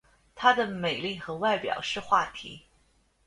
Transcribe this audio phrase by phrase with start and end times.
[0.33, 2.65] 她的美丽和外表是话题。